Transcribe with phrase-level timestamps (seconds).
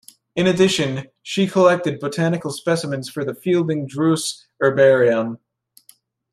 [0.35, 5.37] In addition, she collected botanical specimens for the Fielding-Druce Herbarium.